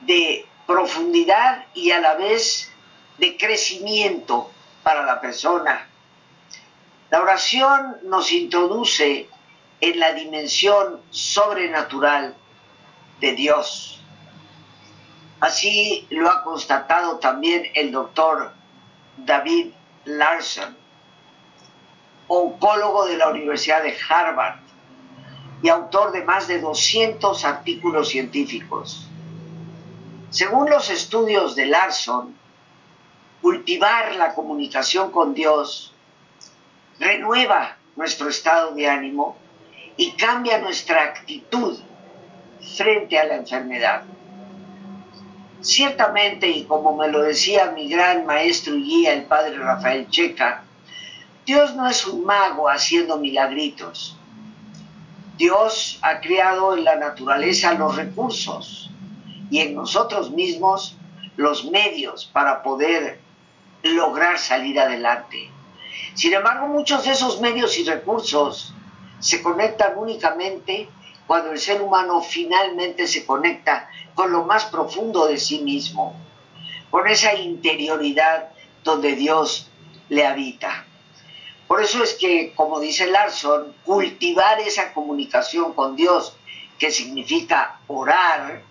de 0.00 0.46
profundidad 0.66 1.66
y 1.74 1.90
a 1.90 2.00
la 2.00 2.14
vez 2.14 2.71
de 3.18 3.36
crecimiento 3.36 4.50
para 4.82 5.02
la 5.02 5.20
persona. 5.20 5.88
La 7.10 7.20
oración 7.20 7.98
nos 8.04 8.32
introduce 8.32 9.28
en 9.80 9.98
la 9.98 10.12
dimensión 10.12 11.00
sobrenatural 11.10 12.34
de 13.20 13.32
Dios. 13.32 14.00
Así 15.40 16.06
lo 16.10 16.30
ha 16.30 16.42
constatado 16.44 17.18
también 17.18 17.66
el 17.74 17.90
doctor 17.90 18.52
David 19.16 19.72
Larson, 20.04 20.76
oncólogo 22.28 23.06
de 23.06 23.16
la 23.16 23.28
Universidad 23.28 23.82
de 23.82 23.96
Harvard 24.08 24.60
y 25.62 25.68
autor 25.68 26.12
de 26.12 26.24
más 26.24 26.48
de 26.48 26.60
200 26.60 27.44
artículos 27.44 28.08
científicos. 28.08 29.08
Según 30.30 30.70
los 30.70 30.90
estudios 30.90 31.54
de 31.54 31.66
Larson, 31.66 32.36
cultivar 33.42 34.14
la 34.14 34.34
comunicación 34.34 35.10
con 35.10 35.34
Dios 35.34 35.92
renueva 37.00 37.76
nuestro 37.96 38.28
estado 38.28 38.72
de 38.72 38.88
ánimo 38.88 39.36
y 39.96 40.12
cambia 40.12 40.58
nuestra 40.58 41.02
actitud 41.02 41.78
frente 42.76 43.18
a 43.18 43.24
la 43.24 43.36
enfermedad. 43.36 44.04
Ciertamente, 45.60 46.48
y 46.48 46.64
como 46.64 46.96
me 46.96 47.08
lo 47.08 47.22
decía 47.22 47.72
mi 47.72 47.88
gran 47.88 48.24
maestro 48.24 48.76
y 48.76 48.84
guía, 48.84 49.12
el 49.12 49.24
padre 49.24 49.58
Rafael 49.58 50.08
Checa, 50.08 50.62
Dios 51.44 51.74
no 51.74 51.88
es 51.88 52.06
un 52.06 52.24
mago 52.24 52.68
haciendo 52.68 53.18
milagritos. 53.18 54.16
Dios 55.36 55.98
ha 56.02 56.20
creado 56.20 56.76
en 56.76 56.84
la 56.84 56.94
naturaleza 56.94 57.74
los 57.74 57.96
recursos 57.96 58.90
y 59.50 59.58
en 59.58 59.74
nosotros 59.74 60.30
mismos 60.30 60.96
los 61.36 61.64
medios 61.64 62.24
para 62.32 62.62
poder 62.62 63.20
lograr 63.82 64.38
salir 64.38 64.78
adelante. 64.78 65.50
Sin 66.14 66.32
embargo, 66.32 66.66
muchos 66.68 67.04
de 67.04 67.12
esos 67.12 67.40
medios 67.40 67.78
y 67.78 67.84
recursos 67.84 68.74
se 69.18 69.42
conectan 69.42 69.92
únicamente 69.96 70.88
cuando 71.26 71.52
el 71.52 71.58
ser 71.58 71.80
humano 71.80 72.20
finalmente 72.20 73.06
se 73.06 73.24
conecta 73.24 73.88
con 74.14 74.32
lo 74.32 74.44
más 74.44 74.66
profundo 74.66 75.26
de 75.26 75.38
sí 75.38 75.60
mismo, 75.60 76.14
con 76.90 77.08
esa 77.08 77.34
interioridad 77.34 78.50
donde 78.84 79.14
Dios 79.14 79.70
le 80.08 80.26
habita. 80.26 80.84
Por 81.66 81.82
eso 81.82 82.02
es 82.02 82.14
que, 82.14 82.52
como 82.54 82.80
dice 82.80 83.06
Larson, 83.06 83.74
cultivar 83.84 84.60
esa 84.60 84.92
comunicación 84.92 85.72
con 85.72 85.96
Dios, 85.96 86.36
que 86.78 86.90
significa 86.90 87.80
orar, 87.86 88.62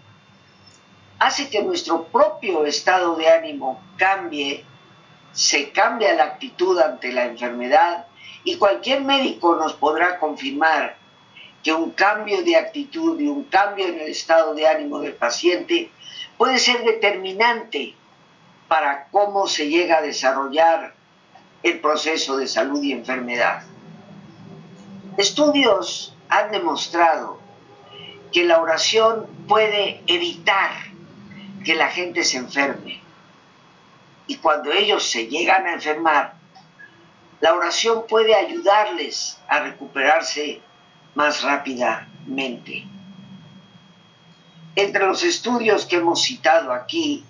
hace 1.18 1.50
que 1.50 1.64
nuestro 1.64 2.04
propio 2.04 2.66
estado 2.66 3.16
de 3.16 3.30
ánimo 3.30 3.82
cambie, 3.98 4.66
se 5.34 5.72
cambia 5.72 6.14
la 6.14 6.24
actitud 6.24 6.80
ante 6.80 7.12
la 7.12 7.26
enfermedad 7.26 8.08
y 8.44 8.58
cualquier 8.58 9.02
médico 9.02 9.56
nos 9.56 9.74
podrá 9.74 10.20
confirmar 10.20 10.98
que 11.64 11.74
un 11.74 11.92
cambio 11.92 12.44
de 12.44 12.56
actitud 12.56 13.20
y 13.20 13.28
un 13.28 13.44
cambio 13.44 13.88
en 13.88 14.00
el 14.00 14.08
estado 14.08 14.54
de 14.56 14.68
ánimo 14.68 15.00
del 15.00 15.14
paciente 15.14 15.92
puede 16.38 16.58
ser 16.58 16.84
determinante 16.84 17.96
para 18.68 19.08
cómo 19.12 19.48
se 19.48 19.68
llega 19.68 19.98
a 19.98 20.02
desarrollar 20.02 20.96
el 21.62 21.80
proceso 21.80 22.38
de 22.38 22.48
salud 22.48 22.82
y 22.82 22.92
enfermedad. 22.92 23.64
Estudios 25.18 26.16
han 26.30 26.52
demostrado 26.52 27.40
que 28.32 28.46
la 28.46 28.62
oración 28.62 29.28
puede 29.48 30.02
evitar 30.08 30.72
que 31.64 31.76
la 31.76 31.90
gente 31.90 32.24
se 32.24 32.38
enferme. 32.38 33.01
Y 34.28 34.38
cuando 34.38 34.72
ellos 34.72 35.10
se 35.10 35.28
llegan 35.28 35.66
a 35.66 35.74
enfermar, 35.74 36.36
la 37.40 37.54
oración 37.54 38.06
puede 38.08 38.36
ayudarles 38.36 39.40
a 39.48 39.62
recuperarse 39.62 40.62
más 41.16 41.42
rápidamente. 41.42 42.86
Entre 44.76 45.06
los 45.06 45.24
estudios 45.24 45.86
que 45.86 45.98
hemos 45.98 46.22
citado 46.22 46.72
aquí, 46.72 47.26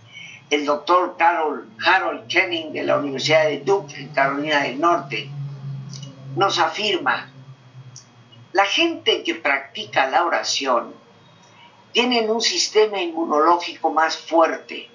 el 0.52 0.66
doctor 0.66 1.16
Carol, 1.18 1.70
Harold 1.84 2.28
Kenning 2.28 2.74
de 2.74 2.84
la 2.84 2.98
Universidad 2.98 3.46
de 3.46 3.60
Duke 3.62 3.96
en 3.96 4.10
Carolina 4.10 4.64
del 4.64 4.82
Norte 4.82 5.30
nos 6.36 6.60
afirma, 6.60 7.32
la 8.52 8.66
gente 8.66 9.24
que 9.24 9.36
practica 9.36 10.08
la 10.08 10.26
oración 10.26 10.94
tiene 11.94 12.30
un 12.30 12.42
sistema 12.42 13.02
inmunológico 13.02 13.92
más 13.92 14.18
fuerte, 14.18 14.91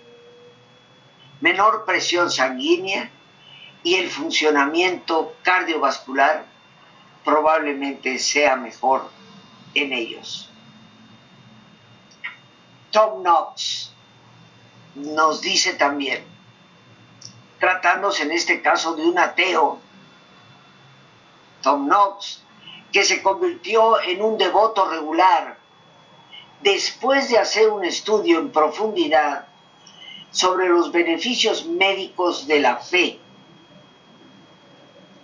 menor 1.41 1.85
presión 1.85 2.31
sanguínea 2.31 3.11
y 3.83 3.97
el 3.97 4.11
funcionamiento 4.11 5.35
cardiovascular 5.43 6.45
probablemente 7.25 8.19
sea 8.19 8.57
mejor 8.57 9.09
en 9.75 9.93
ellos. 9.93 10.51
Tom 12.91 13.23
Knox 13.23 13.93
nos 14.95 15.43
dice 15.43 15.75
también, 15.75 16.25
tratándose 17.61 18.23
en 18.23 18.33
este 18.33 18.63
caso 18.63 18.95
de 18.95 19.03
un 19.03 19.19
ateo, 19.19 19.81
Tom 21.63 21.87
Knox, 21.87 22.43
que 22.93 23.05
se 23.05 23.23
convirtió 23.23 24.01
en 24.01 24.23
un 24.23 24.39
devoto 24.39 24.89
regular 24.89 25.59
después 26.63 27.29
de 27.29 27.39
hacer 27.39 27.69
un 27.69 27.85
estudio 27.85 28.39
en 28.39 28.51
profundidad 28.51 29.46
sobre 30.37 30.69
los 30.69 30.93
beneficios 30.93 31.65
médicos 31.65 32.47
de 32.47 32.61
la 32.61 32.77
fe. 32.77 33.19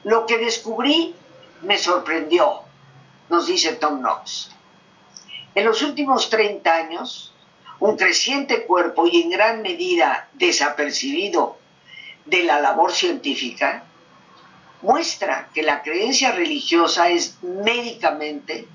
Lo 0.05 0.25
que 0.25 0.39
descubrí 0.39 1.15
me 1.61 1.77
sorprendió, 1.77 2.63
nos 3.29 3.47
dice 3.47 3.75
Tom 3.75 4.01
Knox. 4.01 4.53
En 5.55 5.67
los 5.67 5.83
últimos 5.83 6.31
30 6.31 6.75
años, 6.75 7.35
un 7.79 7.99
creciente 7.99 8.65
cuerpo 8.65 9.07
y 9.07 9.21
en 9.21 9.29
gran 9.29 9.61
medida 9.61 10.31
desapercibido 10.33 11.59
de 12.25 12.45
la 12.45 12.61
labor 12.61 12.91
científica, 12.91 13.85
muestra 14.81 15.51
que 15.53 15.63
la 15.63 15.83
creencia 15.83 16.33
religiosa 16.33 17.11
es 17.11 17.37
médicamente, 17.43 18.67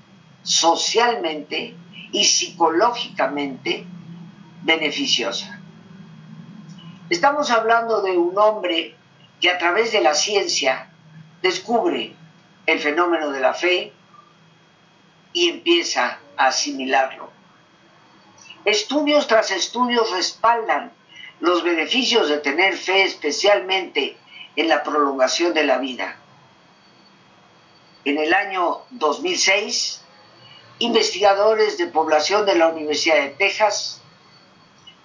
socialmente 0.44 1.74
y 2.12 2.24
psicológicamente 2.24 3.84
beneficiosa. 4.62 5.57
Estamos 7.10 7.50
hablando 7.50 8.02
de 8.02 8.18
un 8.18 8.38
hombre 8.38 8.94
que 9.40 9.50
a 9.50 9.56
través 9.56 9.92
de 9.92 10.02
la 10.02 10.12
ciencia 10.12 10.90
descubre 11.40 12.14
el 12.66 12.80
fenómeno 12.80 13.30
de 13.30 13.40
la 13.40 13.54
fe 13.54 13.94
y 15.32 15.48
empieza 15.48 16.18
a 16.36 16.48
asimilarlo. 16.48 17.30
Estudios 18.66 19.26
tras 19.26 19.50
estudios 19.50 20.10
respaldan 20.10 20.92
los 21.40 21.62
beneficios 21.62 22.28
de 22.28 22.38
tener 22.38 22.76
fe, 22.76 23.04
especialmente 23.04 24.18
en 24.56 24.68
la 24.68 24.82
prolongación 24.82 25.54
de 25.54 25.64
la 25.64 25.78
vida. 25.78 26.16
En 28.04 28.18
el 28.18 28.34
año 28.34 28.82
2006, 28.90 30.02
investigadores 30.80 31.78
de 31.78 31.86
población 31.86 32.44
de 32.44 32.56
la 32.56 32.68
Universidad 32.68 33.16
de 33.16 33.30
Texas 33.30 33.97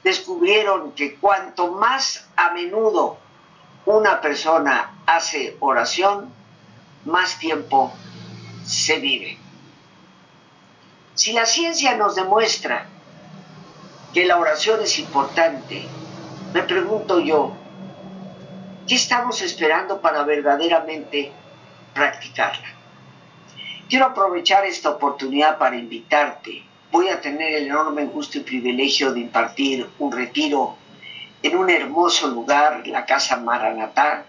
descubrieron 0.03 0.91
que 0.91 1.15
cuanto 1.15 1.71
más 1.71 2.27
a 2.35 2.51
menudo 2.51 3.17
una 3.85 4.21
persona 4.21 4.95
hace 5.05 5.57
oración, 5.59 6.31
más 7.05 7.37
tiempo 7.39 7.91
se 8.65 8.99
vive. 8.99 9.37
Si 11.15 11.33
la 11.33 11.45
ciencia 11.45 11.95
nos 11.95 12.15
demuestra 12.15 12.87
que 14.13 14.25
la 14.25 14.37
oración 14.37 14.81
es 14.81 14.99
importante, 14.99 15.85
me 16.53 16.63
pregunto 16.63 17.19
yo, 17.19 17.53
¿qué 18.87 18.95
estamos 18.95 19.41
esperando 19.41 20.01
para 20.01 20.23
verdaderamente 20.23 21.31
practicarla? 21.93 22.67
Quiero 23.89 24.05
aprovechar 24.05 24.65
esta 24.65 24.89
oportunidad 24.89 25.57
para 25.57 25.75
invitarte 25.75 26.63
voy 26.93 27.09
a 27.09 27.19
tener 27.19 27.55
el 27.55 27.65
enorme 27.65 28.05
gusto 28.05 28.37
y 28.37 28.41
privilegio 28.41 29.11
de 29.11 29.21
impartir 29.21 29.89
un 29.97 30.11
retiro 30.11 30.77
en 31.41 31.57
un 31.57 31.67
hermoso 31.71 32.27
lugar, 32.27 32.85
la 32.85 33.03
Casa 33.03 33.37
Maranatá 33.37 34.25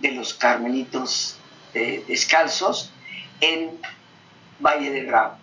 de 0.00 0.10
los 0.10 0.34
Carmelitos 0.34 1.36
eh, 1.72 2.04
Descalzos, 2.08 2.92
en 3.40 3.78
Valle 4.58 4.90
de 4.90 5.04
Bravo. 5.04 5.36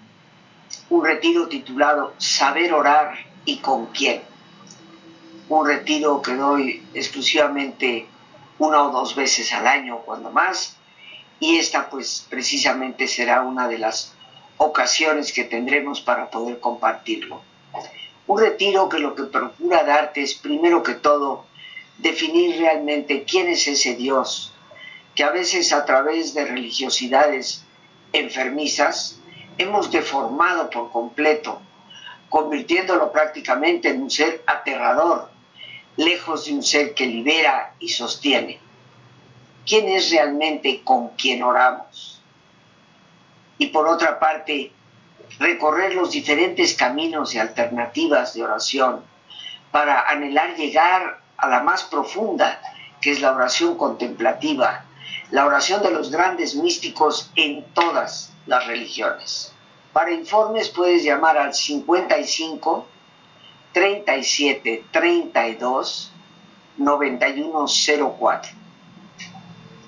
Un 0.90 1.06
retiro 1.06 1.48
titulado 1.48 2.14
Saber 2.18 2.74
orar 2.74 3.16
y 3.46 3.60
con 3.60 3.86
quién. 3.88 4.22
Un 5.48 5.66
retiro 5.66 6.22
que 6.22 6.36
doy 6.36 6.86
exclusivamente 6.94 8.08
una 8.60 8.84
o 8.84 8.92
dos 8.92 9.16
veces 9.16 9.54
al 9.54 9.68
año, 9.68 10.00
cuando 10.00 10.32
más, 10.32 10.76
y 11.40 11.60
esta 11.60 11.90
pues 11.90 12.28
precisamente 12.30 13.08
será 13.08 13.44
una 13.44 13.70
de 13.70 13.78
las 13.78 14.17
ocasiones 14.58 15.32
que 15.32 15.44
tendremos 15.44 16.02
para 16.02 16.30
poder 16.30 16.60
compartirlo. 16.60 17.42
Un 18.26 18.40
retiro 18.40 18.90
que 18.90 19.00
lo 19.00 19.16
que 19.16 19.24
procura 19.24 19.84
darte 19.84 20.22
es, 20.22 20.34
primero 20.34 20.84
que 20.84 20.96
todo, 20.96 21.46
definir 21.98 22.60
realmente 22.60 23.24
quién 23.24 23.48
es 23.48 23.68
ese 23.68 23.96
Dios, 23.96 24.54
que 25.16 25.24
a 25.24 25.32
veces 25.32 25.74
a 25.74 25.86
través 25.86 26.34
de 26.34 26.46
religiosidades 26.46 27.64
enfermizas 28.14 29.20
hemos 29.58 29.92
deformado 29.92 30.70
por 30.70 30.92
completo, 30.92 31.62
convirtiéndolo 32.30 33.12
prácticamente 33.12 33.90
en 33.90 34.02
un 34.04 34.12
ser 34.12 34.44
aterrador, 34.46 35.30
lejos 35.96 36.46
de 36.46 36.54
un 36.54 36.64
ser 36.64 36.94
que 36.94 37.08
libera 37.08 37.74
y 37.80 37.90
sostiene. 37.90 38.60
¿Quién 39.66 39.90
es 39.90 40.12
realmente 40.12 40.82
con 40.84 41.10
quien 41.10 41.44
oramos? 41.44 42.17
Y 43.58 43.68
por 43.68 43.88
otra 43.88 44.20
parte, 44.20 44.72
recorrer 45.40 45.96
los 45.96 46.12
diferentes 46.12 46.74
caminos 46.74 47.34
y 47.36 47.40
alternativas 47.40 48.34
de 48.34 48.44
oración 48.44 49.04
para 49.72 50.02
anhelar 50.10 50.56
llegar 50.56 51.20
a 51.38 51.48
la 51.48 51.62
más 51.62 51.84
profunda, 51.84 52.62
que 53.02 53.12
es 53.12 53.22
la 53.22 53.34
oración 53.34 53.78
contemplativa, 53.78 54.86
la 55.32 55.46
oración 55.46 55.84
de 55.84 55.92
los 55.92 56.10
grandes 56.12 56.56
místicos 56.56 57.32
en 57.36 57.66
todas 57.74 58.34
las 58.46 58.66
religiones. 58.66 59.54
Para 59.94 60.12
informes 60.12 60.70
puedes 60.70 61.04
llamar 61.04 61.38
al 61.38 61.54
55 61.54 62.88
37 63.74 64.86
32 64.92 66.12
9104. 66.78 68.52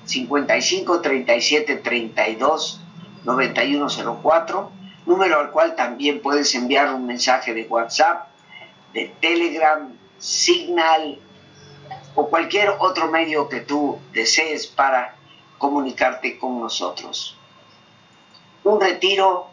55 0.06 1.02
37 1.02 1.76
32 1.78 2.82
9104, 3.30 4.72
número 5.06 5.40
al 5.40 5.52
cual 5.52 5.76
también 5.76 6.22
puedes 6.22 6.54
enviar 6.56 6.94
un 6.94 7.06
mensaje 7.06 7.54
de 7.54 7.68
WhatsApp, 7.68 8.28
de 8.94 9.14
Telegram, 9.22 9.94
Signal 10.18 11.20
o 12.16 12.28
cualquier 12.28 12.70
otro 12.80 13.08
medio 13.10 13.48
que 13.48 13.62
tú 13.62 14.00
desees 14.12 14.68
para 14.68 15.16
comunicarte 15.58 16.38
con 16.38 16.60
nosotros. 16.60 17.38
Un 18.64 18.82
retiro 18.82 19.48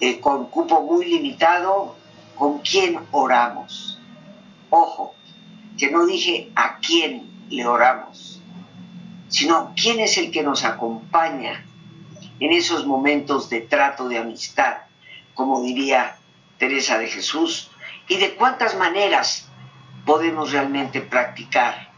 eh, 0.00 0.20
con 0.20 0.46
cupo 0.46 0.82
muy 0.82 1.04
limitado, 1.04 1.96
¿con 2.36 2.60
quién 2.60 2.98
oramos? 3.10 4.00
Ojo, 4.70 5.14
que 5.78 5.90
no 5.90 6.06
dije 6.06 6.50
a 6.54 6.78
quién 6.78 7.30
le 7.50 7.66
oramos, 7.66 8.40
sino 9.28 9.72
quién 9.76 10.00
es 10.00 10.16
el 10.16 10.30
que 10.30 10.42
nos 10.42 10.64
acompaña 10.64 11.64
en 12.44 12.52
esos 12.52 12.84
momentos 12.84 13.48
de 13.48 13.62
trato 13.62 14.06
de 14.06 14.18
amistad, 14.18 14.76
como 15.32 15.62
diría 15.62 16.18
Teresa 16.58 16.98
de 16.98 17.08
Jesús, 17.08 17.70
y 18.06 18.18
de 18.18 18.34
cuántas 18.34 18.76
maneras 18.76 19.48
podemos 20.04 20.52
realmente 20.52 21.00
practicar 21.00 21.88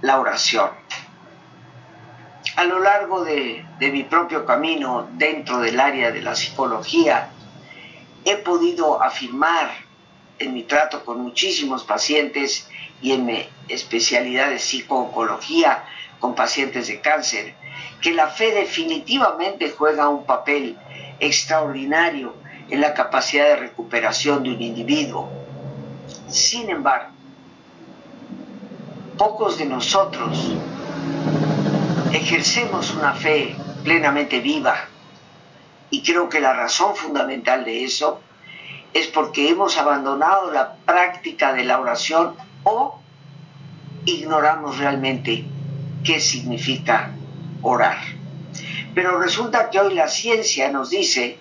la 0.00 0.18
oración. 0.18 0.70
A 2.56 2.64
lo 2.64 2.78
largo 2.78 3.22
de, 3.22 3.66
mi 3.80 4.02
propio 4.04 4.46
camino 4.46 5.10
dentro 5.12 5.58
del 5.58 5.78
área 5.78 6.10
de 6.10 6.22
la 6.22 6.34
psicología, 6.34 7.28
he 8.24 8.36
podido 8.36 9.02
afirmar 9.02 9.72
en 10.38 10.54
mi 10.54 10.62
trato 10.62 11.04
con 11.04 11.20
muchísimos 11.20 11.84
pacientes 11.84 12.66
y 13.02 13.12
en 13.12 13.26
mi 13.26 13.46
especialidad 13.68 14.48
de 14.48 14.58
psicooncología 14.58 15.84
con 16.22 16.36
pacientes 16.36 16.86
de 16.86 17.00
cáncer, 17.00 17.52
que 18.00 18.14
la 18.14 18.28
fe 18.28 18.52
definitivamente 18.52 19.74
juega 19.76 20.08
un 20.08 20.24
papel 20.24 20.78
extraordinario 21.18 22.36
en 22.70 22.80
la 22.80 22.94
capacidad 22.94 23.46
de 23.46 23.56
recuperación 23.56 24.44
de 24.44 24.50
un 24.52 24.62
individuo. 24.62 25.28
Sin 26.28 26.70
embargo, 26.70 27.10
pocos 29.18 29.58
de 29.58 29.64
nosotros 29.64 30.52
ejercemos 32.12 32.94
una 32.94 33.14
fe 33.14 33.56
plenamente 33.82 34.38
viva 34.38 34.76
y 35.90 36.04
creo 36.04 36.28
que 36.28 36.40
la 36.40 36.52
razón 36.52 36.94
fundamental 36.94 37.64
de 37.64 37.82
eso 37.82 38.20
es 38.94 39.08
porque 39.08 39.48
hemos 39.48 39.76
abandonado 39.76 40.52
la 40.52 40.76
práctica 40.86 41.52
de 41.52 41.64
la 41.64 41.80
oración 41.80 42.36
o 42.62 43.00
ignoramos 44.04 44.78
realmente 44.78 45.44
qué 46.04 46.20
significa 46.20 47.10
orar. 47.62 47.98
Pero 48.94 49.20
resulta 49.20 49.70
que 49.70 49.80
hoy 49.80 49.94
la 49.94 50.08
ciencia 50.08 50.70
nos 50.70 50.90
dice 50.90 51.38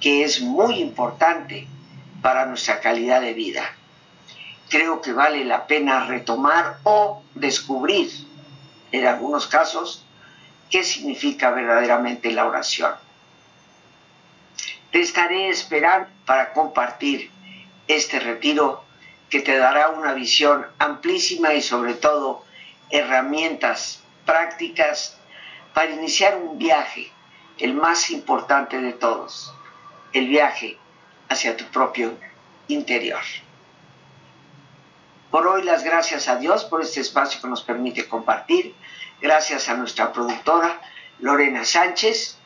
que 0.00 0.24
es 0.24 0.40
muy 0.40 0.80
importante 0.80 1.66
para 2.22 2.46
nuestra 2.46 2.80
calidad 2.80 3.20
de 3.20 3.34
vida. 3.34 3.62
Creo 4.68 5.00
que 5.00 5.12
vale 5.12 5.44
la 5.44 5.66
pena 5.66 6.06
retomar 6.06 6.78
o 6.84 7.22
descubrir, 7.34 8.10
en 8.92 9.06
algunos 9.06 9.46
casos, 9.46 10.04
qué 10.70 10.84
significa 10.84 11.50
verdaderamente 11.50 12.30
la 12.30 12.46
oración. 12.46 12.92
Te 14.92 15.00
estaré 15.00 15.48
esperando 15.48 16.08
para 16.26 16.52
compartir 16.52 17.30
este 17.88 18.20
retiro 18.20 18.84
que 19.28 19.40
te 19.40 19.56
dará 19.56 19.90
una 19.90 20.12
visión 20.12 20.66
amplísima 20.78 21.54
y 21.54 21.62
sobre 21.62 21.94
todo 21.94 22.44
herramientas 22.90 24.02
prácticas 24.26 25.16
para 25.74 25.92
iniciar 25.92 26.36
un 26.36 26.58
viaje, 26.58 27.10
el 27.58 27.74
más 27.74 28.10
importante 28.10 28.80
de 28.80 28.92
todos, 28.92 29.52
el 30.12 30.28
viaje 30.28 30.78
hacia 31.28 31.56
tu 31.56 31.64
propio 31.66 32.16
interior. 32.68 33.20
Por 35.30 35.46
hoy 35.46 35.62
las 35.62 35.84
gracias 35.84 36.26
a 36.28 36.36
Dios 36.36 36.64
por 36.64 36.82
este 36.82 37.00
espacio 37.00 37.40
que 37.40 37.46
nos 37.46 37.62
permite 37.62 38.08
compartir. 38.08 38.74
Gracias 39.20 39.68
a 39.68 39.74
nuestra 39.74 40.12
productora 40.12 40.80
Lorena 41.20 41.64
Sánchez. 41.64 42.36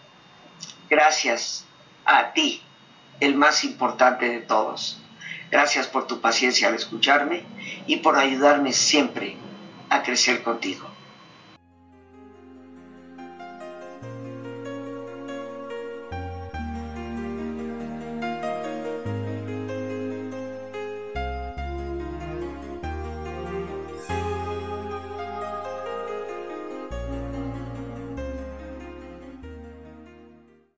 Gracias 0.91 1.65
a 2.05 2.33
ti, 2.33 2.63
el 3.21 3.37
más 3.37 3.65
importante 3.65 4.29
de 4.29 4.41
todos. 4.41 5.01
Gracias 5.51 5.87
por 5.87 6.07
tu 6.07 6.21
paciencia 6.21 6.69
al 6.69 6.75
escucharme 6.75 7.45
y 7.87 7.97
por 7.97 8.19
ayudarme 8.19 8.73
siempre 8.73 9.39
a 9.95 10.03
crecer 10.03 10.43
contigo. 10.43 10.94